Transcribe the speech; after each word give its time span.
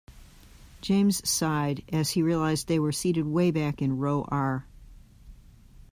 James 0.81 1.29
sighed 1.29 1.83
as 1.93 2.09
he 2.09 2.23
realized 2.23 2.67
they 2.67 2.79
were 2.79 2.91
seated 2.91 3.27
way 3.27 3.51
back 3.51 3.83
in 3.83 3.99
row 3.99 4.23
R. 4.31 4.65